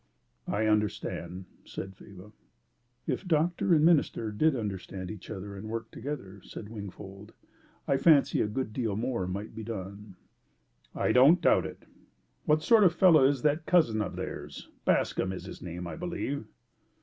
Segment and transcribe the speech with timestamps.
[0.47, 2.31] "I understand," said Faber.
[3.05, 7.33] "If doctor and minister did understand each other and work together," said Wingfold,
[7.87, 10.15] "I fancy a good deal more might be done."
[10.95, 11.85] "I don't doubt it.
[12.45, 16.45] What sort of fellow is that cousin of theirs Bascombe is his name, I believe?"